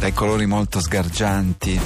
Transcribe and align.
dai 0.00 0.14
colori 0.14 0.46
molto 0.46 0.80
sgargianti 0.80 1.78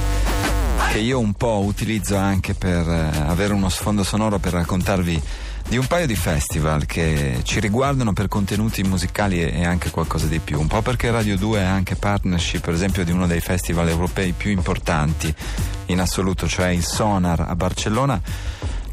che 0.89 0.99
io 0.99 1.19
un 1.19 1.33
po' 1.33 1.63
utilizzo 1.65 2.15
anche 2.15 2.53
per 2.53 2.87
eh, 2.87 3.11
avere 3.27 3.51
uno 3.51 3.67
sfondo 3.67 4.05
sonoro 4.05 4.39
per 4.39 4.53
raccontarvi 4.53 5.21
di 5.67 5.75
un 5.75 5.85
paio 5.85 6.07
di 6.07 6.15
festival 6.15 6.85
che 6.85 7.41
ci 7.43 7.59
riguardano 7.59 8.13
per 8.13 8.29
contenuti 8.29 8.83
musicali 8.83 9.41
e, 9.41 9.59
e 9.59 9.65
anche 9.65 9.89
qualcosa 9.89 10.27
di 10.27 10.39
più. 10.39 10.57
Un 10.57 10.67
po' 10.67 10.81
perché 10.81 11.11
Radio 11.11 11.35
2 11.35 11.59
è 11.59 11.63
anche 11.63 11.97
partnership, 11.97 12.61
per 12.61 12.73
esempio, 12.73 13.03
di 13.03 13.11
uno 13.11 13.27
dei 13.27 13.41
festival 13.41 13.89
europei 13.89 14.31
più 14.31 14.49
importanti 14.49 15.35
in 15.87 15.99
assoluto, 15.99 16.47
cioè 16.47 16.67
il 16.67 16.85
Sonar 16.85 17.41
a 17.41 17.55
Barcellona 17.57 18.21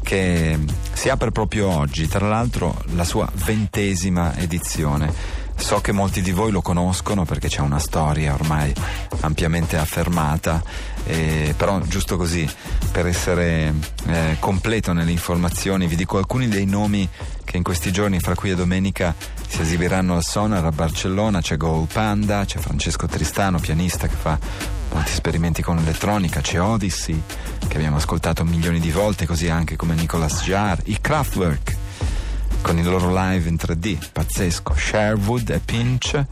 che 0.01 0.59
si 0.91 1.07
apre 1.07 1.31
proprio 1.31 1.69
oggi, 1.69 2.09
tra 2.09 2.27
l'altro 2.27 2.83
la 2.95 3.05
sua 3.05 3.31
ventesima 3.45 4.35
edizione. 4.35 5.32
So 5.63 5.79
che 5.79 5.93
molti 5.93 6.21
di 6.21 6.31
voi 6.31 6.51
lo 6.51 6.61
conoscono 6.61 7.23
perché 7.23 7.47
c'è 7.47 7.61
una 7.61 7.79
storia 7.79 8.33
ormai 8.33 8.71
ampiamente 9.21 9.77
affermata, 9.77 10.61
eh, 11.05 11.55
però 11.57 11.79
giusto 11.79 12.17
così, 12.17 12.47
per 12.91 13.07
essere 13.07 13.73
eh, 14.05 14.35
completo 14.39 14.91
nelle 14.91 15.11
informazioni, 15.11 15.87
vi 15.87 15.95
dico 15.95 16.17
alcuni 16.17 16.49
dei 16.49 16.65
nomi 16.65 17.07
che 17.45 17.55
in 17.55 17.63
questi 17.63 17.93
giorni, 17.93 18.19
fra 18.19 18.35
qui 18.35 18.51
e 18.51 18.55
domenica, 18.55 19.15
si 19.47 19.61
esibiranno 19.61 20.15
al 20.15 20.23
Sonar 20.23 20.65
a 20.65 20.71
Barcellona. 20.71 21.39
C'è 21.39 21.55
Gold 21.55 21.91
Panda, 21.91 22.43
c'è 22.43 22.59
Francesco 22.59 23.07
Tristano, 23.07 23.57
pianista 23.57 24.07
che 24.07 24.15
fa 24.15 24.37
molti 24.91 25.11
esperimenti 25.11 25.63
con 25.63 25.77
l'elettronica, 25.77 26.41
c'è 26.41 26.61
Odyssey, 26.61 27.19
che 27.67 27.77
abbiamo 27.77 27.95
ascoltato 27.95 28.43
milioni 28.43 28.81
di 28.81 28.91
volte, 28.91 29.25
così 29.25 29.49
anche 29.49 29.77
come 29.77 29.95
Nicolas 29.95 30.43
Jarre, 30.43 30.83
i 30.85 30.97
Kraftwerk 30.99 31.81
con 32.63 32.79
il 32.79 32.85
loro 32.85 33.13
live 33.13 33.49
in 33.49 33.55
3D, 33.55 33.97
pazzesco, 34.13 34.73
Sherwood 34.73 35.49
e 35.49 35.59
Pinch, 35.59 36.23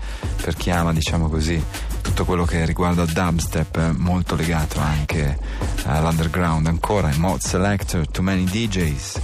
per 0.42 0.56
chi 0.56 0.72
ama 0.72 0.94
diciamo 0.94 1.28
così 1.28 1.62
tutto 2.02 2.24
quello 2.24 2.46
che 2.46 2.66
riguarda 2.66 3.06
dubstep, 3.06 3.96
molto 3.98 4.36
legato 4.36 4.80
anche 4.80 5.38
all'underground 5.84 6.68
ancora, 6.68 7.12
i 7.12 7.18
Mod 7.18 7.42
Selector, 7.42 8.08
Too 8.10 8.24
Many 8.24 8.46
DJs, 8.46 9.22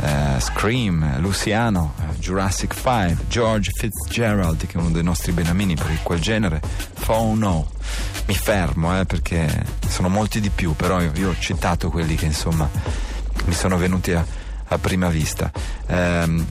uh, 0.00 0.40
Scream, 0.40 1.20
Luciano, 1.20 1.92
Jurassic 2.18 2.74
5, 2.74 3.26
George 3.28 3.70
Fitzgerald, 3.72 4.66
che 4.66 4.78
è 4.78 4.80
uno 4.80 4.90
dei 4.90 5.04
nostri 5.04 5.32
benamini 5.32 5.74
per 5.74 5.98
quel 6.02 6.20
genere, 6.20 6.60
Phono. 7.04 7.70
Mi 8.26 8.34
fermo 8.34 8.98
eh, 8.98 9.04
perché 9.04 9.64
sono 9.86 10.08
molti 10.08 10.40
di 10.40 10.50
più, 10.50 10.74
però 10.74 11.02
io, 11.02 11.12
io 11.14 11.28
ho 11.28 11.36
citato 11.38 11.90
quelli 11.90 12.16
che 12.16 12.24
insomma 12.24 12.68
mi 13.44 13.54
sono 13.54 13.76
venuti 13.76 14.12
a 14.12 14.44
a 14.68 14.78
prima 14.78 15.08
vista. 15.08 15.50
Ehm, 15.88 16.46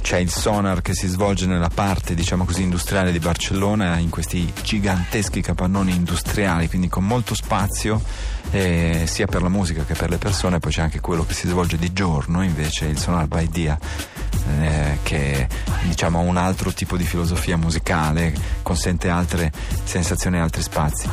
c'è 0.00 0.18
il 0.18 0.30
sonar 0.30 0.82
che 0.82 0.94
si 0.94 1.06
svolge 1.06 1.46
nella 1.46 1.70
parte, 1.72 2.14
diciamo 2.14 2.44
così, 2.44 2.62
industriale 2.62 3.12
di 3.12 3.18
Barcellona, 3.18 3.98
in 3.98 4.10
questi 4.10 4.52
giganteschi 4.62 5.40
capannoni 5.40 5.94
industriali, 5.94 6.68
quindi 6.68 6.88
con 6.88 7.06
molto 7.06 7.34
spazio 7.34 8.02
eh, 8.50 9.04
sia 9.06 9.26
per 9.26 9.42
la 9.42 9.48
musica 9.48 9.84
che 9.84 9.94
per 9.94 10.10
le 10.10 10.18
persone, 10.18 10.58
poi 10.58 10.72
c'è 10.72 10.82
anche 10.82 11.00
quello 11.00 11.24
che 11.24 11.34
si 11.34 11.48
svolge 11.48 11.78
di 11.78 11.92
giorno, 11.92 12.42
invece 12.42 12.86
il 12.86 12.98
sonar 12.98 13.26
by 13.26 13.48
dia 13.48 13.78
eh, 14.60 14.98
che 15.02 15.48
diciamo 15.84 16.18
ha 16.18 16.22
un 16.22 16.36
altro 16.36 16.72
tipo 16.72 16.96
di 16.96 17.04
filosofia 17.04 17.56
musicale, 17.56 18.34
consente 18.62 19.08
altre 19.08 19.52
sensazioni 19.84 20.36
e 20.36 20.40
altri 20.40 20.62
spazi. 20.62 21.08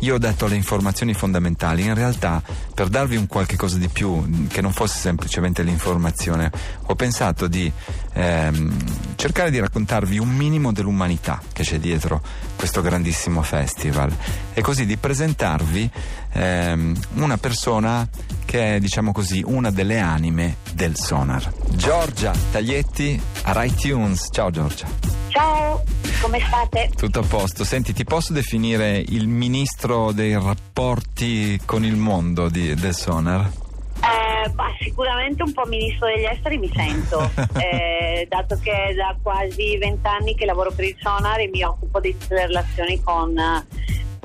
Io 0.00 0.16
ho 0.16 0.18
detto 0.18 0.46
le 0.46 0.56
informazioni 0.56 1.14
fondamentali, 1.14 1.84
in 1.84 1.94
realtà 1.94 2.42
per 2.74 2.88
darvi 2.88 3.16
un 3.16 3.28
qualche 3.28 3.56
cosa 3.56 3.78
di 3.78 3.88
più, 3.88 4.48
che 4.48 4.60
non 4.60 4.72
fosse 4.72 4.98
semplicemente 4.98 5.62
l'informazione, 5.62 6.50
ho 6.86 6.94
pensato 6.94 7.11
di 7.48 7.70
ehm, 8.14 9.14
cercare 9.16 9.50
di 9.50 9.60
raccontarvi 9.60 10.18
un 10.18 10.30
minimo 10.30 10.72
dell'umanità 10.72 11.40
che 11.52 11.62
c'è 11.62 11.78
dietro 11.78 12.20
questo 12.56 12.80
grandissimo 12.80 13.42
festival 13.42 14.10
e 14.54 14.60
così 14.62 14.86
di 14.86 14.96
presentarvi 14.96 15.90
ehm, 16.32 16.96
una 17.14 17.36
persona 17.36 18.08
che 18.44 18.76
è, 18.76 18.80
diciamo 18.80 19.12
così, 19.12 19.42
una 19.46 19.70
delle 19.70 19.98
anime 19.98 20.56
del 20.72 20.96
sonar. 20.96 21.52
Giorgia 21.70 22.32
Taglietti 22.50 23.20
a 23.42 23.52
Rai 23.52 23.74
Tunes. 23.74 24.28
Ciao 24.30 24.50
Giorgia. 24.50 24.86
Ciao, 25.28 25.82
come 26.20 26.38
state? 26.46 26.90
Tutto 26.94 27.20
a 27.20 27.22
posto. 27.22 27.64
Senti, 27.64 27.92
ti 27.92 28.04
posso 28.04 28.32
definire 28.32 28.98
il 28.98 29.26
ministro 29.26 30.12
dei 30.12 30.34
rapporti 30.34 31.58
con 31.64 31.84
il 31.84 31.96
mondo 31.96 32.48
di, 32.48 32.74
del 32.74 32.94
sonar? 32.94 33.61
Eh, 34.42 34.48
bah, 34.50 34.74
sicuramente 34.80 35.42
un 35.42 35.52
po' 35.52 35.64
ministro 35.66 36.08
degli 36.08 36.24
esteri 36.24 36.58
mi 36.58 36.70
sento, 36.74 37.30
eh, 37.60 38.26
dato 38.28 38.58
che 38.60 38.72
è 38.72 38.94
da 38.94 39.16
quasi 39.22 39.78
vent'anni 39.78 40.34
che 40.34 40.44
lavoro 40.44 40.72
per 40.72 40.86
il 40.86 40.96
Sonar 41.00 41.38
e 41.38 41.48
mi 41.52 41.62
occupo 41.62 42.00
di 42.00 42.16
tutte 42.18 42.34
le 42.34 42.46
relazioni 42.46 43.00
con 43.00 43.38
eh, 43.38 43.64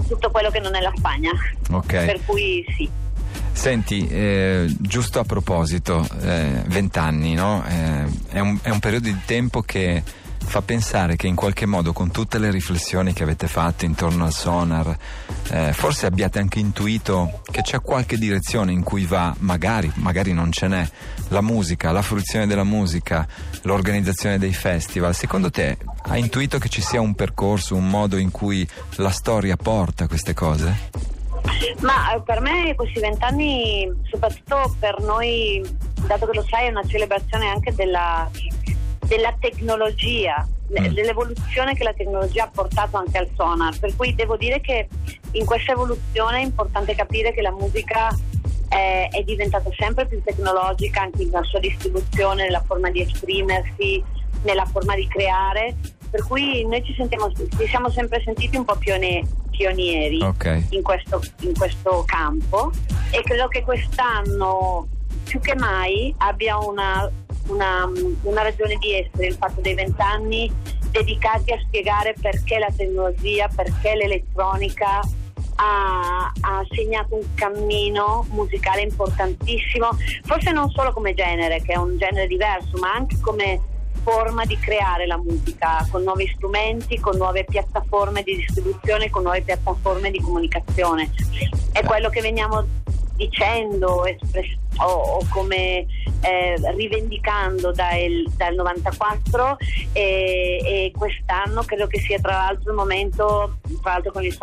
tutto 0.07 0.31
quello 0.31 0.49
che 0.49 0.59
non 0.59 0.75
è 0.75 0.81
la 0.81 0.93
Spagna. 0.95 1.31
Ok. 1.71 2.05
Per 2.05 2.19
cui 2.25 2.65
sì. 2.75 2.89
Senti, 3.51 4.07
eh, 4.07 4.65
giusto 4.79 5.19
a 5.19 5.23
proposito, 5.23 6.07
eh, 6.21 6.63
vent'anni, 6.67 7.33
no? 7.33 7.63
Eh, 7.67 8.05
è, 8.29 8.39
un, 8.39 8.57
è 8.61 8.69
un 8.69 8.79
periodo 8.79 9.05
di 9.05 9.17
tempo 9.25 9.61
che 9.61 10.03
fa 10.39 10.61
pensare 10.61 11.15
che 11.15 11.27
in 11.27 11.35
qualche 11.35 11.65
modo 11.65 11.93
con 11.93 12.11
tutte 12.11 12.37
le 12.37 12.51
riflessioni 12.51 13.13
che 13.13 13.23
avete 13.23 13.47
fatto 13.47 13.85
intorno 13.85 14.25
al 14.25 14.31
sonar, 14.31 14.97
eh, 15.49 15.73
forse 15.73 16.05
abbiate 16.05 16.39
anche 16.39 16.59
intuito 16.59 17.41
che 17.51 17.61
c'è 17.61 17.81
qualche 17.81 18.17
direzione 18.17 18.71
in 18.71 18.83
cui 18.83 19.05
va, 19.05 19.35
magari, 19.39 19.91
magari 19.95 20.33
non 20.33 20.51
ce 20.51 20.67
n'è, 20.67 20.87
la 21.29 21.41
musica, 21.41 21.91
la 21.91 22.01
fruizione 22.01 22.47
della 22.47 22.63
musica, 22.63 23.27
l'organizzazione 23.63 24.37
dei 24.37 24.53
festival. 24.53 25.13
Secondo 25.13 25.49
te 25.51 25.77
hai 26.03 26.21
intuito 26.21 26.57
che 26.57 26.69
ci 26.69 26.81
sia 26.81 27.01
un 27.01 27.13
percorso, 27.13 27.75
un 27.75 27.87
modo 27.87 28.17
in 28.17 28.31
cui 28.31 28.67
la 28.95 29.11
storia 29.11 29.55
porta 29.57 30.07
queste 30.07 30.33
cose? 30.33 30.89
Ma 31.79 32.13
eh, 32.13 32.21
per 32.21 32.41
me 32.41 32.73
questi 32.75 32.99
vent'anni, 32.99 33.89
soprattutto 34.09 34.75
per 34.79 34.99
noi, 35.01 35.61
dato 36.05 36.25
che 36.25 36.37
lo 36.37 36.45
sai, 36.47 36.67
è 36.67 36.69
una 36.69 36.85
celebrazione 36.85 37.47
anche 37.47 37.73
della, 37.73 38.29
della 39.07 39.35
tecnologia, 39.39 40.45
mm. 40.45 40.93
dell'evoluzione 40.93 41.73
che 41.75 41.83
la 41.83 41.93
tecnologia 41.93 42.45
ha 42.45 42.49
portato 42.53 42.97
anche 42.97 43.17
al 43.17 43.29
sonar. 43.35 43.77
Per 43.79 43.95
cui 43.95 44.13
devo 44.15 44.37
dire 44.37 44.61
che 44.61 44.87
in 45.31 45.45
questa 45.45 45.71
evoluzione 45.71 46.39
è 46.39 46.43
importante 46.43 46.95
capire 46.95 47.33
che 47.33 47.41
la 47.41 47.51
musica 47.51 48.15
è, 48.69 49.07
è 49.09 49.23
diventata 49.23 49.69
sempre 49.77 50.05
più 50.05 50.21
tecnologica 50.23 51.01
anche 51.01 51.23
nella 51.23 51.43
sua 51.43 51.59
distribuzione, 51.59 52.43
nella 52.43 52.63
forma 52.65 52.89
di 52.89 53.01
esprimersi, 53.01 54.03
nella 54.43 54.65
forma 54.65 54.95
di 54.95 55.07
creare 55.07 55.75
per 56.09 56.23
cui 56.25 56.65
noi 56.65 56.83
ci, 56.83 56.93
sentiamo, 56.95 57.31
ci 57.31 57.67
siamo 57.67 57.89
sempre 57.89 58.21
sentiti 58.23 58.55
un 58.55 58.65
po' 58.65 58.75
pione, 58.75 59.23
pionieri 59.51 60.21
okay. 60.23 60.65
in, 60.69 60.81
questo, 60.81 61.21
in 61.41 61.53
questo 61.53 62.03
campo 62.05 62.71
e 63.11 63.21
credo 63.23 63.47
che 63.47 63.63
quest'anno 63.63 64.87
più 65.23 65.39
che 65.39 65.55
mai 65.55 66.13
abbia 66.19 66.57
una, 66.57 67.09
una, 67.47 67.89
una 68.23 68.41
ragione 68.41 68.75
di 68.75 68.93
essere 68.93 69.27
il 69.27 69.35
fatto 69.35 69.61
dei 69.61 69.73
vent'anni 69.73 70.51
dedicati 70.91 71.51
a 71.51 71.59
spiegare 71.59 72.15
perché 72.19 72.59
la 72.59 72.71
tecnologia, 72.75 73.47
perché 73.53 73.95
l'elettronica 73.95 75.01
ha, 75.55 76.31
ha, 76.39 76.65
segnato 76.69 77.15
un 77.15 77.33
cammino 77.35 78.25
musicale 78.29 78.81
importantissimo, 78.81 79.89
forse 80.23 80.51
non 80.51 80.69
solo 80.69 80.91
come 80.93 81.13
genere, 81.13 81.61
che 81.61 81.73
è 81.73 81.77
un 81.77 81.97
genere 81.97 82.27
diverso, 82.27 82.77
ma 82.79 82.93
anche 82.93 83.17
come 83.19 83.59
forma 84.03 84.45
di 84.45 84.57
creare 84.57 85.05
la 85.05 85.17
musica 85.17 85.85
con 85.91 86.03
nuovi 86.03 86.31
strumenti, 86.33 86.99
con 86.99 87.17
nuove 87.17 87.43
piattaforme 87.43 88.23
di 88.23 88.37
distribuzione, 88.37 89.09
con 89.09 89.23
nuove 89.23 89.41
piattaforme 89.41 90.11
di 90.11 90.21
comunicazione. 90.21 91.09
È 91.73 91.83
quello 91.83 92.09
che 92.09 92.21
veniamo 92.21 92.65
dicendo 93.17 94.05
espress- 94.05 94.57
o, 94.77 94.85
o, 94.85 95.25
come 95.29 95.85
eh, 96.21 96.55
rivendicando 96.75 97.71
dal, 97.71 98.25
dal 98.35 98.53
94 98.53 99.57
e, 99.91 100.59
e, 100.63 100.91
quest'anno 100.95 101.63
credo 101.63 101.87
che 101.87 101.99
sia 101.99 102.19
tra 102.19 102.33
l'altro 102.33 102.69
il 102.69 102.77
momento, 102.77 103.57
tra 103.81 103.93
l'altro 103.93 104.11
con 104.11 104.23
il 104.23 104.37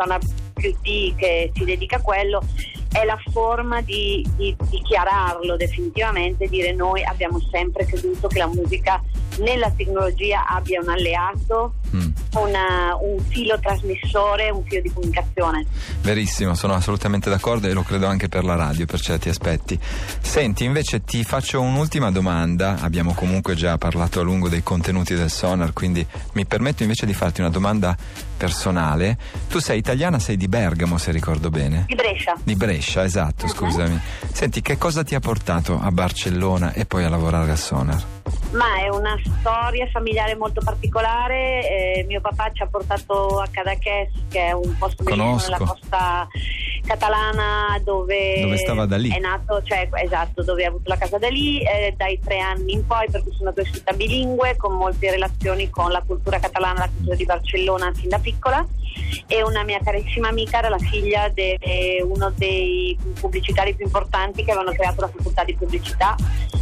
più 0.53 0.75
D 0.81 1.15
che 1.15 1.51
si 1.55 1.63
dedica 1.63 1.97
a 1.97 2.01
quello, 2.01 2.43
è 2.91 3.03
la 3.05 3.19
forma 3.31 3.81
di, 3.81 4.25
di 4.35 4.55
dichiararlo 4.69 5.55
definitivamente, 5.55 6.47
dire 6.47 6.73
noi 6.73 7.03
abbiamo 7.03 7.39
sempre 7.51 7.85
creduto 7.85 8.27
che 8.27 8.39
la 8.39 8.47
musica 8.47 9.01
nella 9.39 9.71
tecnologia 9.71 10.45
abbia 10.45 10.81
un 10.81 10.89
alleato, 10.89 11.73
Mm. 11.95 12.09
Una- 12.39 12.95
un 13.01 13.19
filo 13.27 13.59
trasmissore, 13.59 14.49
un 14.49 14.63
filo 14.65 14.81
di 14.81 14.91
comunicazione. 14.91 15.65
Verissimo, 16.01 16.55
sono 16.55 16.73
assolutamente 16.73 17.29
d'accordo 17.29 17.67
e 17.67 17.73
lo 17.73 17.83
credo 17.83 18.07
anche 18.07 18.27
per 18.29 18.43
la 18.43 18.55
radio 18.55 18.85
per 18.85 18.99
certi 19.01 19.29
aspetti. 19.29 19.79
Senti, 20.21 20.63
invece 20.63 21.03
ti 21.03 21.23
faccio 21.23 21.61
un'ultima 21.61 22.11
domanda, 22.11 22.77
abbiamo 22.81 23.13
comunque 23.13 23.55
già 23.55 23.77
parlato 23.77 24.19
a 24.19 24.23
lungo 24.23 24.49
dei 24.49 24.63
contenuti 24.63 25.13
del 25.15 25.29
sonar, 25.29 25.73
quindi 25.73 26.05
mi 26.33 26.45
permetto 26.45 26.83
invece 26.83 27.05
di 27.05 27.13
farti 27.13 27.41
una 27.41 27.49
domanda 27.49 27.95
personale. 28.37 29.17
Tu 29.49 29.59
sei 29.59 29.77
italiana, 29.79 30.19
sei 30.19 30.37
di 30.37 30.47
Bergamo 30.47 30.97
se 30.97 31.11
ricordo 31.11 31.49
bene? 31.49 31.85
Di 31.87 31.95
Brescia. 31.95 32.35
Di 32.43 32.55
Brescia, 32.55 33.03
esatto, 33.03 33.47
scusami. 33.47 33.99
Senti, 34.31 34.61
che 34.61 34.77
cosa 34.77 35.03
ti 35.03 35.15
ha 35.15 35.19
portato 35.19 35.79
a 35.81 35.91
Barcellona 35.91 36.73
e 36.73 36.85
poi 36.85 37.03
a 37.03 37.09
lavorare 37.09 37.51
al 37.51 37.57
sonar? 37.57 38.14
Ma 38.55 38.77
è 38.77 38.89
una 38.89 39.19
storia 39.39 39.87
familiare 39.87 40.35
molto 40.35 40.61
particolare. 40.63 41.97
eh, 41.99 42.03
mio 42.07 42.21
papà 42.21 42.51
ci 42.53 42.63
ha 42.63 42.67
portato 42.67 43.39
a 43.39 43.47
Cadaqués, 43.51 44.09
che 44.29 44.47
è 44.47 44.51
un 44.53 44.75
posto 44.77 45.03
bellissimo 45.03 45.31
Conosco. 45.31 45.51
nella 45.51 45.65
costa 45.65 46.27
catalana 46.85 47.79
dove, 47.83 48.41
Dove 48.41 48.57
stava 48.57 48.85
Dalì. 48.85 49.09
è 49.09 49.19
nato, 49.19 49.61
cioè 49.63 49.89
esatto, 50.03 50.43
dove 50.43 50.65
ha 50.65 50.69
avuto 50.69 50.89
la 50.89 50.97
casa 50.97 51.17
da 51.17 51.27
lì 51.27 51.61
eh, 51.61 51.93
dai 51.97 52.19
tre 52.23 52.39
anni 52.39 52.73
in 52.73 52.85
poi, 52.85 53.09
per 53.09 53.23
cui 53.23 53.33
sono 53.33 53.51
cresciuta 53.51 53.93
bilingue 53.93 54.55
con 54.57 54.73
molte 54.73 55.11
relazioni 55.11 55.69
con 55.69 55.91
la 55.91 56.01
cultura 56.05 56.39
catalana, 56.39 56.79
la 56.79 56.89
cultura 56.93 57.15
di 57.15 57.25
Barcellona 57.25 57.91
fin 57.93 58.09
da 58.09 58.19
piccola. 58.19 58.65
E 59.27 59.43
una 59.43 59.63
mia 59.63 59.79
carissima 59.83 60.29
amica 60.29 60.59
era 60.59 60.69
la 60.69 60.77
figlia 60.77 61.27
di 61.27 61.57
uno 62.03 62.31
dei 62.35 62.97
pubblicitari 63.19 63.75
più 63.75 63.85
importanti 63.85 64.43
che 64.43 64.51
avevano 64.51 64.73
creato 64.75 65.01
la 65.01 65.09
facoltà 65.09 65.43
di 65.43 65.53
pubblicità 65.53 66.15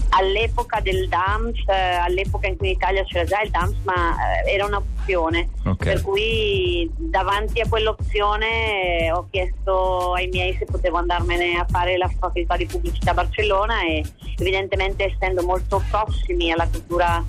all'epoca 0.10 0.80
del 0.80 1.08
DAMS, 1.08 1.68
eh, 1.68 1.74
all'epoca 1.74 2.48
in 2.48 2.58
cui 2.58 2.68
in 2.68 2.74
Italia 2.74 3.04
c'era 3.04 3.24
già 3.26 3.42
il 3.42 3.50
DAMS, 3.50 3.76
ma 3.84 4.16
eh, 4.46 4.52
era 4.54 4.66
un'opzione. 5.04 5.50
Ok. 5.66 5.84
Per 5.84 6.02
cui 6.02 6.90
davanti 6.96 7.62
a 7.62 7.68
quell'opzione 7.68 9.02
eh, 9.02 9.12
ho 9.12 9.28
chiesto 9.30 10.14
ai 10.14 10.28
miei 10.28 10.56
se 10.58 10.66
potevo 10.66 10.98
andarmene 10.98 11.60
a 11.60 11.66
fare 11.70 11.98
la 11.98 12.10
facoltà 12.20 12.56
di 12.58 12.66
pubblicità 12.66 13.12
a 13.12 13.14
Barcellona 13.14 13.84
e 13.84 14.04
evidentemente 14.38 15.14
essendo 15.14 15.44
molto 15.44 15.84
prossimi 15.90 16.52
alla 16.52 16.68
cultura 16.68 17.24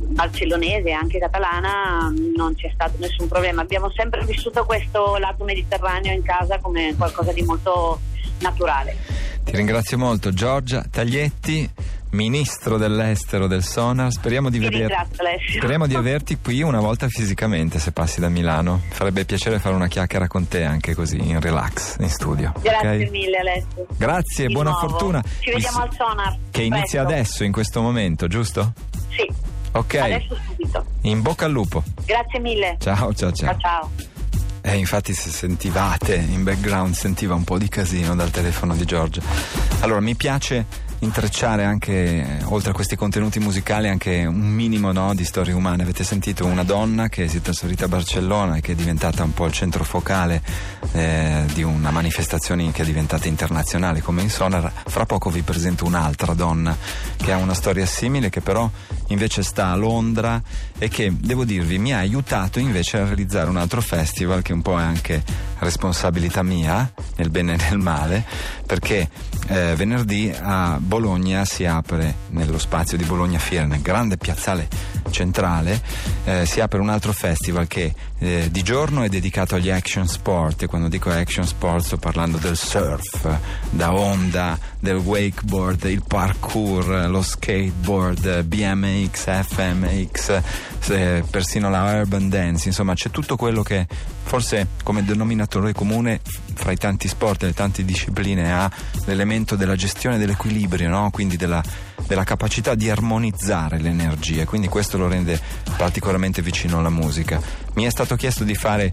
barcellonese 0.00 0.88
e 0.88 0.92
anche 0.92 1.18
catalana 1.18 2.12
non 2.34 2.54
c'è 2.54 2.70
stato 2.72 2.94
nessun 2.98 3.28
problema. 3.28 3.62
Abbiamo 3.62 3.90
sempre 3.90 4.24
vissuto 4.24 4.64
questo 4.64 5.16
lato 5.18 5.44
mediterraneo 5.44 6.12
in 6.12 6.22
casa 6.22 6.58
come 6.58 6.94
qualcosa 6.96 7.32
di 7.32 7.42
molto 7.42 8.00
naturale. 8.40 8.96
Ti 9.44 9.56
ringrazio 9.56 9.96
molto 9.96 10.32
Giorgia 10.32 10.84
Taglietti, 10.90 11.68
ministro 12.10 12.78
dell'estero 12.78 13.46
del 13.46 13.62
Sonar. 13.62 14.10
Speriamo 14.12 14.50
di, 14.50 14.58
veder- 14.58 15.06
speriamo 15.56 15.86
di 15.86 15.94
averti 15.96 16.38
qui 16.42 16.62
una 16.62 16.80
volta 16.80 17.08
fisicamente 17.08 17.78
se 17.78 17.92
passi 17.92 18.20
da 18.20 18.28
Milano. 18.28 18.80
Farebbe 18.90 19.24
piacere 19.24 19.58
fare 19.58 19.74
una 19.74 19.88
chiacchiera 19.88 20.26
con 20.26 20.48
te 20.48 20.64
anche 20.64 20.94
così 20.94 21.16
in 21.20 21.40
relax 21.40 21.96
in 22.00 22.08
studio. 22.08 22.52
Grazie 22.60 23.04
ok? 23.04 23.10
mille 23.10 23.36
Alessio. 23.38 23.86
Grazie, 23.96 24.46
Di 24.46 24.52
buona 24.52 24.70
nuovo. 24.70 24.88
fortuna. 24.88 25.22
Ci 25.40 25.50
vediamo 25.50 25.84
Il- 25.84 25.88
al 25.90 25.94
sonar. 25.94 26.36
Che 26.50 26.62
inizia 26.62 27.02
Presto. 27.04 27.14
adesso, 27.14 27.44
in 27.44 27.52
questo 27.52 27.80
momento, 27.82 28.26
giusto? 28.26 28.72
Sì, 29.10 29.28
Ok. 29.72 29.94
adesso 29.96 30.36
subito. 30.46 30.84
In 31.02 31.20
bocca 31.22 31.44
al 31.44 31.52
lupo. 31.52 31.82
Grazie 32.04 32.40
mille. 32.40 32.76
Ciao, 32.80 33.12
ciao, 33.14 33.32
ciao. 33.32 33.50
Ciao 33.50 33.58
ciao. 33.58 33.90
Eh, 34.60 34.76
infatti 34.76 35.14
se 35.14 35.30
sentivate 35.30 36.16
in 36.16 36.42
background 36.42 36.92
sentiva 36.92 37.34
un 37.34 37.44
po' 37.44 37.58
di 37.58 37.68
casino 37.68 38.14
dal 38.16 38.30
telefono 38.30 38.74
di 38.74 38.84
Giorgia. 38.84 39.22
Allora 39.80 40.00
mi 40.00 40.14
piace 40.14 40.66
intrecciare 41.00 41.64
anche, 41.64 41.92
eh, 41.92 42.44
oltre 42.44 42.70
a 42.70 42.74
questi 42.74 42.96
contenuti 42.96 43.38
musicali, 43.38 43.88
anche 43.88 44.24
un 44.26 44.48
minimo 44.48 44.92
no, 44.92 45.14
di 45.14 45.24
storie 45.24 45.52
umane. 45.52 45.82
Avete 45.82 46.04
sentito 46.04 46.44
una 46.46 46.64
donna 46.64 47.08
che 47.08 47.28
si 47.28 47.38
è 47.38 47.40
trasferita 47.40 47.84
a 47.84 47.88
Barcellona 47.88 48.56
e 48.56 48.60
che 48.60 48.72
è 48.72 48.74
diventata 48.74 49.22
un 49.22 49.32
po' 49.32 49.46
il 49.46 49.52
centro 49.52 49.84
focale 49.84 50.42
eh, 50.92 51.44
di 51.52 51.62
una 51.62 51.90
manifestazione 51.90 52.70
che 52.72 52.82
è 52.82 52.84
diventata 52.84 53.28
internazionale 53.28 54.00
come 54.00 54.22
in 54.22 54.30
Sonar. 54.30 54.72
Fra 54.86 55.06
poco 55.06 55.30
vi 55.30 55.42
presento 55.42 55.84
un'altra 55.84 56.34
donna 56.34 56.76
che 57.16 57.32
ha 57.32 57.36
una 57.36 57.54
storia 57.54 57.86
simile, 57.86 58.30
che 58.30 58.40
però 58.40 58.68
invece 59.08 59.42
sta 59.42 59.70
a 59.70 59.76
Londra 59.76 60.40
e 60.78 60.88
che, 60.88 61.12
devo 61.16 61.44
dirvi, 61.44 61.78
mi 61.78 61.92
ha 61.92 61.98
aiutato 61.98 62.58
invece 62.58 62.98
a 62.98 63.04
realizzare 63.04 63.48
un 63.48 63.56
altro 63.56 63.80
festival 63.80 64.42
che 64.42 64.52
un 64.52 64.62
po' 64.62 64.78
è 64.78 64.82
anche 64.82 65.22
responsabilità 65.58 66.42
mia, 66.42 66.90
nel 67.16 67.30
bene 67.30 67.54
e 67.54 67.56
nel 67.68 67.78
male, 67.78 68.24
perché 68.66 69.08
eh, 69.48 69.74
venerdì 69.74 70.32
a 70.40 70.78
Bologna 70.88 71.44
si 71.44 71.66
apre 71.66 72.14
nello 72.30 72.58
spazio 72.58 72.96
di 72.96 73.04
Bologna 73.04 73.38
Fiera, 73.38 73.66
nel 73.66 73.82
grande 73.82 74.16
piazzale 74.16 74.66
centrale, 75.10 75.80
eh, 76.24 76.46
si 76.46 76.60
apre 76.60 76.80
un 76.80 76.88
altro 76.88 77.12
festival 77.12 77.66
che 77.66 77.94
eh, 78.18 78.48
di 78.50 78.62
giorno 78.62 79.02
è 79.02 79.08
dedicato 79.08 79.54
agli 79.54 79.70
action 79.70 80.06
sport 80.06 80.62
e 80.62 80.66
quando 80.66 80.88
dico 80.88 81.10
action 81.10 81.46
sport 81.46 81.84
sto 81.84 81.96
parlando 81.96 82.38
del 82.38 82.56
surf, 82.56 83.38
da 83.70 83.92
onda, 83.92 84.58
del 84.80 84.96
wakeboard, 84.96 85.84
il 85.84 86.02
parkour, 86.06 87.08
lo 87.08 87.22
skateboard, 87.22 88.42
BMX, 88.42 89.44
FMX, 89.44 90.42
eh, 90.88 91.24
persino 91.30 91.70
la 91.70 92.00
urban 92.00 92.28
dance, 92.28 92.68
insomma 92.68 92.94
c'è 92.94 93.10
tutto 93.10 93.36
quello 93.36 93.62
che 93.62 93.86
forse 94.24 94.66
come 94.82 95.04
denominatore 95.04 95.72
comune 95.72 96.20
fra 96.54 96.72
i 96.72 96.76
tanti 96.76 97.08
sport 97.08 97.44
e 97.44 97.46
le 97.46 97.54
tante 97.54 97.84
discipline 97.84 98.52
ha 98.52 98.70
l'elemento 99.06 99.56
della 99.56 99.76
gestione 99.76 100.18
dell'equilibrio, 100.18 100.88
no? 100.88 101.10
quindi 101.10 101.36
della, 101.36 101.62
della 102.08 102.24
capacità 102.24 102.74
di 102.74 102.90
armonizzare 102.90 103.78
le 103.78 103.90
energie, 103.90 104.46
quindi 104.46 104.66
questo 104.66 104.96
lo 104.96 105.06
rende 105.06 105.38
particolarmente 105.76 106.42
vicino 106.42 106.78
alla 106.78 106.88
musica. 106.88 107.40
Mi 107.74 107.84
è 107.84 107.90
stato 107.90 108.16
chiesto 108.16 108.42
di 108.42 108.54
fare 108.54 108.92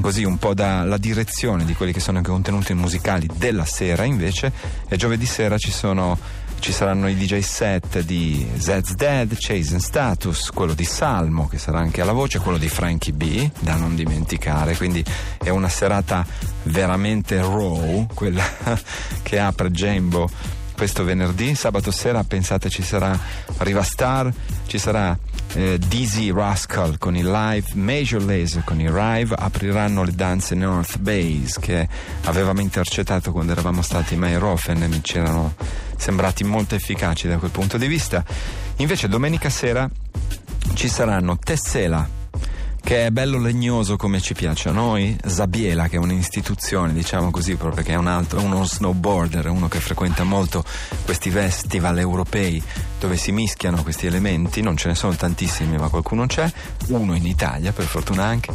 così 0.00 0.22
un 0.24 0.38
po' 0.38 0.54
dalla 0.54 0.96
direzione 0.96 1.64
di 1.64 1.74
quelli 1.74 1.92
che 1.92 2.00
sono 2.00 2.20
i 2.20 2.22
contenuti 2.22 2.72
musicali 2.72 3.28
della 3.36 3.66
sera 3.66 4.04
invece 4.04 4.52
e 4.88 4.96
giovedì 4.96 5.26
sera 5.26 5.58
ci 5.58 5.70
sono 5.70 6.16
ci 6.60 6.70
saranno 6.70 7.08
i 7.08 7.16
DJ 7.16 7.40
set 7.40 8.04
di 8.04 8.46
Zed's 8.56 8.94
Dead, 8.94 9.34
Chase 9.36 9.72
and 9.72 9.82
Status, 9.82 10.50
quello 10.50 10.74
di 10.74 10.84
Salmo 10.84 11.48
che 11.48 11.58
sarà 11.58 11.80
anche 11.80 12.00
alla 12.00 12.12
voce, 12.12 12.38
quello 12.38 12.56
di 12.56 12.68
Frankie 12.68 13.12
B, 13.12 13.50
da 13.58 13.74
non 13.74 13.96
dimenticare, 13.96 14.76
quindi 14.76 15.04
è 15.42 15.48
una 15.48 15.68
serata 15.68 16.24
veramente 16.64 17.36
raw, 17.38 18.06
quella 18.14 18.44
che 19.22 19.40
apre 19.40 19.72
Jambo 19.72 20.30
questo 20.82 21.04
venerdì, 21.04 21.54
sabato 21.54 21.92
sera 21.92 22.24
pensate 22.24 22.68
ci 22.68 22.82
sarà 22.82 23.16
Riva 23.58 23.84
Star, 23.84 24.32
ci 24.66 24.78
sarà 24.78 25.16
eh, 25.54 25.78
Dizzy 25.78 26.32
Rascal 26.32 26.98
con 26.98 27.14
il 27.14 27.30
live, 27.30 27.68
Major 27.74 28.20
Laser 28.20 28.64
con 28.64 28.80
il 28.80 28.92
live, 28.92 29.32
apriranno 29.38 30.02
le 30.02 30.10
danze 30.10 30.56
North 30.56 30.98
Base 30.98 31.60
che 31.60 31.88
avevamo 32.24 32.62
intercettato 32.62 33.30
quando 33.30 33.52
eravamo 33.52 33.80
stati 33.80 34.14
in 34.14 34.20
Meyerhofen 34.20 34.82
e 34.82 34.88
mi 34.88 34.98
ci 35.04 35.18
erano 35.18 35.54
sembrati 35.96 36.42
molto 36.42 36.74
efficaci 36.74 37.28
da 37.28 37.36
quel 37.36 37.52
punto 37.52 37.78
di 37.78 37.86
vista. 37.86 38.24
Invece 38.78 39.06
domenica 39.06 39.50
sera 39.50 39.88
ci 40.74 40.88
saranno 40.88 41.38
Tessela 41.38 42.21
che 42.82 43.06
è 43.06 43.10
bello 43.10 43.38
legnoso 43.38 43.96
come 43.96 44.20
ci 44.20 44.34
piace 44.34 44.68
a 44.68 44.72
noi, 44.72 45.16
Zabiela 45.24 45.88
che 45.88 45.96
è 45.96 45.98
un'istituzione 45.98 46.92
diciamo 46.92 47.30
così 47.30 47.54
proprio 47.56 47.84
che 47.84 47.92
è 47.92 47.96
un 47.96 48.08
altro, 48.08 48.40
uno 48.42 48.64
snowboarder, 48.64 49.48
uno 49.48 49.68
che 49.68 49.78
frequenta 49.78 50.24
molto 50.24 50.64
questi 51.04 51.30
festival 51.30 51.98
europei 51.98 52.62
dove 52.98 53.16
si 53.16 53.32
mischiano 53.32 53.82
questi 53.82 54.06
elementi, 54.06 54.60
non 54.60 54.76
ce 54.76 54.88
ne 54.88 54.94
sono 54.94 55.14
tantissimi 55.14 55.76
ma 55.78 55.88
qualcuno 55.88 56.26
c'è, 56.26 56.50
uno 56.88 57.14
in 57.14 57.26
Italia 57.26 57.72
per 57.72 57.84
fortuna 57.84 58.24
anche, 58.24 58.52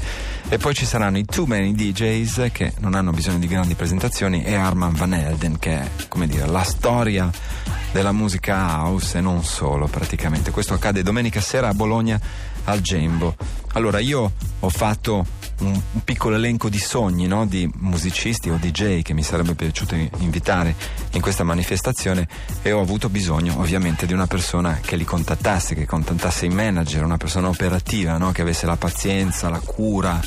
e 0.50 0.57
poi 0.57 0.74
ci 0.74 0.86
saranno 0.86 1.17
i 1.17 1.25
Too 1.25 1.46
Many 1.46 1.74
DJs 1.74 2.50
che 2.51 2.74
non 2.79 2.93
hanno 2.93 3.12
bisogno 3.12 3.39
di 3.39 3.48
grandi 3.48 3.75
presentazioni 3.75 4.43
e 4.43 4.55
Arman 4.55 4.93
Van 4.93 5.13
Elden 5.13 5.57
che 5.57 5.72
è 5.72 5.89
come 6.10 6.27
dire 6.27 6.46
la 6.46 6.63
storia 6.63 7.29
della 7.91 8.12
musica 8.12 8.81
house 8.81 9.17
e 9.17 9.22
non 9.22 9.43
solo 9.43 9.88
praticamente. 9.88 10.51
Questo 10.51 10.74
accade 10.74 11.01
domenica 11.01 11.41
sera 11.41 11.69
a 11.69 11.74
Bologna 11.74 12.19
al 12.65 12.81
Gembo. 12.81 13.57
Allora 13.77 14.00
io 14.00 14.31
ho 14.62 14.69
fatto 14.69 15.24
un, 15.60 15.67
un 15.69 16.03
piccolo 16.03 16.36
elenco 16.36 16.67
di 16.67 16.79
sogni 16.79 17.27
no? 17.27 17.46
di 17.46 17.69
musicisti 17.75 18.50
o 18.50 18.57
DJ 18.60 19.03
che 19.03 19.13
mi 19.13 19.22
sarebbe 19.22 19.53
piaciuto 19.53 19.93
invitare 20.17 20.74
in 21.12 21.22
questa 21.22 21.43
manifestazione 21.43 22.27
e 22.63 22.72
ho 22.72 22.81
avuto 22.81 23.07
bisogno 23.07 23.60
ovviamente 23.60 24.07
di 24.07 24.13
una 24.13 24.25
persona 24.25 24.79
che 24.81 24.96
li 24.96 25.05
contattasse, 25.05 25.75
che 25.75 25.86
contattasse 25.86 26.48
i 26.48 26.50
manager, 26.50 27.03
una 27.03 27.17
persona 27.17 27.50
operativa 27.50 28.17
no? 28.17 28.31
che 28.31 28.41
avesse 28.41 28.65
la 28.65 28.77
pazienza, 28.77 29.48
la 29.48 29.62
cura, 29.63 30.19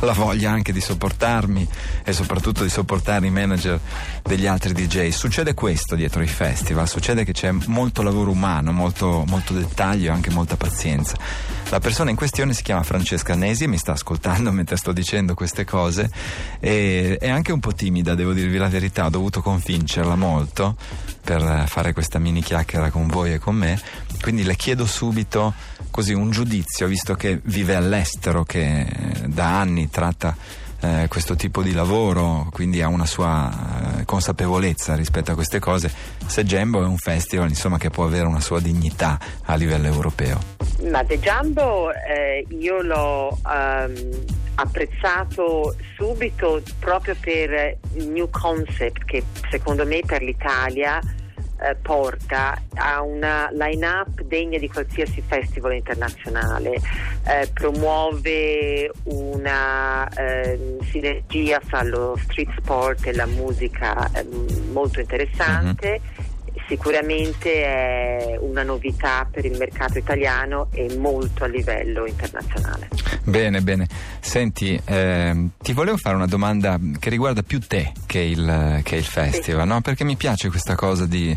la 0.00 0.12
voglia 0.12 0.50
anche 0.50 0.74
di 0.74 0.80
sopportarmi 0.82 1.66
e 2.04 2.12
soprattutto 2.12 2.62
di 2.62 2.68
sopportare 2.68 3.26
i 3.26 3.30
manager 3.30 3.80
degli 4.22 4.46
altri 4.46 4.74
DJ. 4.74 5.08
Succede 5.08 5.54
questo 5.54 5.94
dietro 5.94 6.20
i 6.20 6.28
festival, 6.28 6.86
succede 6.86 7.24
che 7.24 7.32
c'è 7.32 7.52
molto 7.52 8.02
lavoro 8.02 8.32
umano, 8.32 8.70
molto, 8.70 9.24
molto 9.26 9.54
dettaglio 9.54 10.08
e 10.08 10.14
anche 10.14 10.28
molta 10.28 10.58
pazienza. 10.58 11.56
La 11.70 11.80
persona 11.80 12.08
in 12.08 12.16
questione 12.16 12.54
si 12.54 12.62
chiama 12.62 12.82
Francesca 12.82 13.34
Nesi 13.34 13.64
e 13.64 13.66
mi 13.66 13.76
sta 13.76 13.92
ascoltando 13.92 14.50
mentre 14.52 14.76
sto 14.76 14.92
dicendo 14.92 15.34
queste 15.34 15.64
cose. 15.64 16.10
E 16.60 17.18
è 17.20 17.28
anche 17.28 17.52
un 17.52 17.60
po' 17.60 17.74
timida, 17.74 18.14
devo 18.14 18.32
dirvi 18.32 18.56
la 18.56 18.68
verità, 18.68 19.04
ho 19.04 19.10
dovuto 19.10 19.42
convincerla 19.42 20.16
molto 20.16 20.76
per 21.22 21.64
fare 21.68 21.92
questa 21.92 22.18
mini 22.18 22.42
chiacchiera 22.42 22.90
con 22.90 23.06
voi 23.06 23.34
e 23.34 23.38
con 23.38 23.54
me, 23.54 23.78
quindi 24.22 24.44
le 24.44 24.56
chiedo 24.56 24.86
subito 24.86 25.52
così 25.90 26.14
un 26.14 26.30
giudizio, 26.30 26.86
visto 26.86 27.14
che 27.14 27.38
vive 27.44 27.74
all'estero, 27.74 28.44
che 28.44 28.86
da 29.26 29.60
anni 29.60 29.90
tratta 29.90 30.34
eh, 30.80 31.06
questo 31.08 31.34
tipo 31.34 31.62
di 31.62 31.72
lavoro, 31.72 32.48
quindi 32.52 32.82
ha 32.82 32.88
una 32.88 33.06
sua 33.06 33.98
eh, 33.98 34.04
consapevolezza 34.04 34.94
rispetto 34.94 35.32
a 35.32 35.34
queste 35.34 35.58
cose, 35.58 35.90
se 36.26 36.44
Gembo 36.44 36.82
è 36.82 36.86
un 36.86 36.96
festival 36.98 37.48
insomma, 37.48 37.78
che 37.78 37.90
può 37.90 38.04
avere 38.04 38.26
una 38.26 38.40
sua 38.40 38.60
dignità 38.60 39.18
a 39.44 39.54
livello 39.54 39.86
europeo. 39.86 40.38
Ma 40.90 41.04
The 41.04 41.18
Jumbo 41.18 41.92
eh, 41.92 42.46
io 42.50 42.82
l'ho 42.82 43.38
um, 43.44 43.94
apprezzato 44.54 45.74
subito 45.96 46.62
proprio 46.78 47.16
per 47.20 47.78
il 47.94 48.08
new 48.08 48.28
concept 48.30 49.04
che 49.04 49.24
secondo 49.50 49.84
me 49.86 50.00
per 50.06 50.22
l'Italia 50.22 51.00
eh, 51.60 51.74
porta 51.76 52.60
a 52.74 53.02
una 53.02 53.48
line-up 53.52 54.22
degna 54.22 54.58
di 54.58 54.68
qualsiasi 54.68 55.22
festival 55.26 55.74
internazionale, 55.74 56.80
eh, 57.26 57.48
promuove 57.52 58.90
una 59.04 60.08
eh, 60.08 60.78
sinergia 60.90 61.60
fra 61.60 61.82
lo 61.82 62.16
street 62.22 62.50
sport 62.58 63.06
e 63.06 63.14
la 63.14 63.26
musica 63.26 64.10
ehm, 64.12 64.70
molto 64.72 65.00
interessante. 65.00 66.00
Mm-hmm 66.00 66.27
sicuramente 66.66 67.64
è 67.64 68.38
una 68.40 68.62
novità 68.62 69.26
per 69.30 69.44
il 69.44 69.56
mercato 69.56 69.98
italiano 69.98 70.68
e 70.72 70.96
molto 70.96 71.44
a 71.44 71.46
livello 71.46 72.06
internazionale. 72.06 72.88
Bene, 73.24 73.60
bene. 73.60 73.86
Senti, 74.20 74.80
eh, 74.84 75.48
ti 75.60 75.72
volevo 75.72 75.96
fare 75.96 76.16
una 76.16 76.26
domanda 76.26 76.78
che 76.98 77.10
riguarda 77.10 77.42
più 77.42 77.60
te 77.60 77.92
che 78.06 78.20
il, 78.20 78.80
che 78.82 78.96
il 78.96 79.04
festival, 79.04 79.62
sì. 79.62 79.68
no? 79.68 79.80
Perché 79.80 80.04
mi 80.04 80.16
piace 80.16 80.48
questa 80.48 80.74
cosa 80.74 81.06
di 81.06 81.36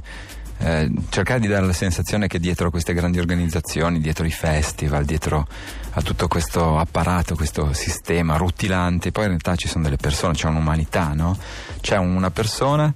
eh, 0.63 0.91
cercare 1.09 1.39
di 1.39 1.47
dare 1.47 1.65
la 1.65 1.73
sensazione 1.73 2.27
che 2.27 2.39
dietro 2.39 2.69
queste 2.69 2.93
grandi 2.93 3.19
organizzazioni, 3.19 3.99
dietro 3.99 4.25
i 4.25 4.31
festival, 4.31 5.05
dietro 5.05 5.47
a 5.93 6.01
tutto 6.01 6.27
questo 6.27 6.77
apparato, 6.77 7.35
questo 7.35 7.73
sistema 7.73 8.37
rutilante, 8.37 9.11
poi 9.11 9.23
in 9.23 9.29
realtà 9.29 9.55
ci 9.55 9.67
sono 9.67 9.83
delle 9.85 9.97
persone, 9.97 10.33
c'è 10.33 10.47
un'umanità, 10.47 11.13
no? 11.13 11.37
C'è 11.81 11.97
una 11.97 12.29
persona, 12.29 12.93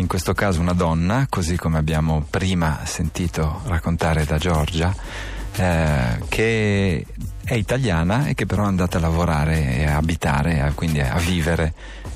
in 0.00 0.06
questo 0.06 0.32
caso 0.32 0.60
una 0.60 0.72
donna, 0.72 1.26
così 1.28 1.56
come 1.56 1.76
abbiamo 1.76 2.24
prima 2.28 2.80
sentito 2.84 3.60
raccontare 3.66 4.24
da 4.24 4.38
Giorgia, 4.38 4.94
eh, 5.56 6.18
che 6.28 7.06
è 7.44 7.54
italiana 7.54 8.26
e 8.26 8.34
che 8.34 8.46
però 8.46 8.64
è 8.64 8.66
andata 8.66 8.96
a 8.96 9.00
lavorare 9.00 9.76
e 9.76 9.86
a 9.86 9.96
abitare, 9.96 10.72
quindi 10.74 11.00
a 11.00 11.18
vivere 11.18 11.74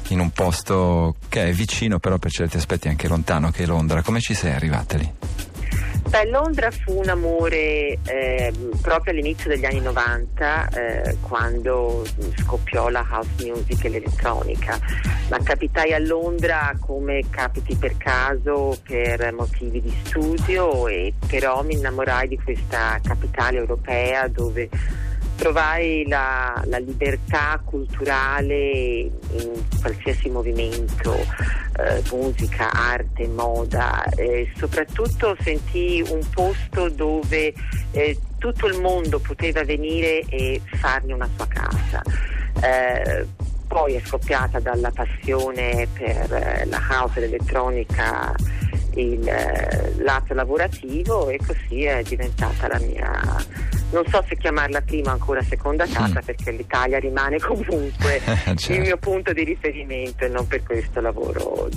in 0.08 0.20
un 0.20 0.30
posto 0.30 1.16
che 1.28 1.48
è 1.48 1.52
vicino, 1.52 1.98
però 1.98 2.16
per 2.16 2.30
certi 2.30 2.56
aspetti 2.56 2.88
anche 2.88 3.06
lontano, 3.06 3.50
che 3.50 3.64
è 3.64 3.66
Londra. 3.66 4.02
Come 4.02 4.20
ci 4.20 4.32
sei 4.32 4.52
arrivata 4.52 4.96
lì? 4.96 5.12
Beh, 6.14 6.26
Londra 6.26 6.70
fu 6.70 6.96
un 6.96 7.08
amore 7.08 7.98
eh, 8.06 8.52
proprio 8.80 9.12
all'inizio 9.12 9.50
degli 9.50 9.64
anni 9.64 9.80
90, 9.80 10.68
eh, 10.68 11.16
quando 11.22 12.06
scoppiò 12.36 12.88
la 12.88 13.04
house 13.10 13.44
music 13.44 13.84
e 13.84 13.88
l'elettronica. 13.88 14.78
Ma 15.28 15.40
capitai 15.42 15.92
a 15.92 15.98
Londra 15.98 16.72
come 16.78 17.24
capiti 17.30 17.74
per 17.74 17.96
caso, 17.96 18.78
per 18.86 19.32
motivi 19.32 19.80
di 19.80 19.92
studio, 20.04 20.86
e 20.86 21.14
però 21.26 21.64
mi 21.64 21.74
innamorai 21.74 22.28
di 22.28 22.38
questa 22.38 23.00
capitale 23.02 23.58
europea 23.58 24.28
dove 24.28 24.68
trovai 25.36 26.04
la, 26.06 26.62
la, 26.66 26.78
libertà 26.78 27.60
culturale 27.64 28.70
in 28.70 29.52
qualsiasi 29.80 30.30
movimento, 30.30 31.14
eh, 31.14 32.02
musica, 32.10 32.70
arte, 32.70 33.26
moda, 33.28 34.04
e 34.16 34.50
soprattutto 34.56 35.36
sentii 35.40 36.02
un 36.02 36.20
posto 36.32 36.88
dove 36.88 37.52
eh, 37.92 38.18
tutto 38.38 38.66
il 38.66 38.80
mondo 38.80 39.18
poteva 39.18 39.64
venire 39.64 40.20
e 40.28 40.60
farne 40.76 41.12
una 41.12 41.28
sua 41.36 41.46
casa. 41.46 42.02
Eh, 42.60 43.26
poi 43.66 43.94
è 43.94 44.02
scoppiata 44.04 44.60
dalla 44.60 44.90
passione 44.90 45.88
per 45.92 46.32
eh, 46.32 46.64
la 46.66 46.80
house 46.90 47.20
l'elettronica 47.20 48.34
il 48.96 49.26
eh, 49.28 49.94
lato 49.98 50.34
lavorativo 50.34 51.28
e 51.28 51.38
così 51.44 51.84
è 51.84 52.02
diventata 52.02 52.68
la 52.68 52.78
mia 52.78 53.73
non 53.90 54.04
so 54.08 54.24
se 54.28 54.36
chiamarla 54.36 54.80
prima 54.80 55.10
o 55.10 55.12
ancora 55.12 55.42
seconda 55.42 55.86
casa 55.86 56.20
mm. 56.20 56.24
perché 56.24 56.50
l'Italia 56.50 56.98
rimane 56.98 57.38
comunque 57.40 58.20
certo. 58.24 58.72
il 58.72 58.80
mio 58.80 58.96
punto 58.96 59.32
di 59.32 59.44
riferimento 59.44 60.24
e 60.24 60.28
non 60.28 60.46
per 60.46 60.62
questo 60.62 61.00
lavoro 61.00 61.68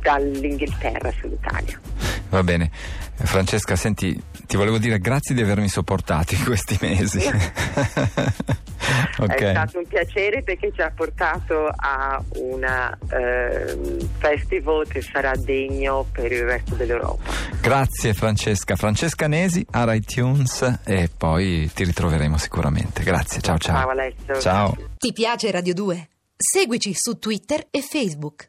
dall'Inghilterra 0.00 1.12
sull'Italia. 1.20 1.80
Va 2.28 2.42
bene. 2.42 2.70
Francesca, 3.14 3.76
senti, 3.76 4.20
ti 4.46 4.56
volevo 4.56 4.78
dire 4.78 4.98
grazie 4.98 5.34
di 5.34 5.40
avermi 5.40 5.68
sopportato 5.68 6.34
in 6.34 6.44
questi 6.44 6.78
mesi. 6.80 7.20
okay. 9.18 9.48
È 9.48 9.50
stato 9.50 9.78
un 9.78 9.86
piacere 9.86 10.42
perché 10.42 10.72
ci 10.74 10.80
ha 10.80 10.90
portato 10.94 11.66
a 11.66 12.22
un 12.36 12.64
eh, 12.64 14.08
festival 14.18 14.86
che 14.86 15.00
sarà 15.00 15.34
degno 15.36 16.06
per 16.12 16.32
il 16.32 16.44
resto 16.44 16.74
dell'Europa. 16.74 17.22
Grazie 17.60 18.14
Francesca. 18.14 18.76
Francesca 18.76 19.26
Nesi 19.26 19.64
a 19.70 19.94
iTunes 19.94 20.80
e 20.84 21.08
poi 21.16 21.70
ti 21.74 21.84
ritroveremo 21.84 22.36
sicuramente. 22.38 23.02
Grazie, 23.02 23.40
ciao 23.40 23.58
ciao. 23.58 23.80
Ciao 23.80 23.88
Alessio. 23.88 24.40
Ciao. 24.40 24.76
Ti 24.96 25.12
piace 25.12 25.50
Radio 25.50 25.74
2? 25.74 26.08
Seguici 26.36 26.92
su 26.94 27.18
Twitter 27.18 27.66
e 27.70 27.80
Facebook. 27.80 28.44